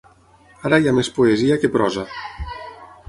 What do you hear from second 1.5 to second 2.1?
que prosa.